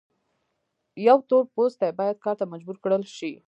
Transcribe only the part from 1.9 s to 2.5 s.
باید کار ته